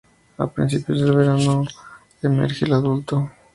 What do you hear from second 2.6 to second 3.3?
el adulto.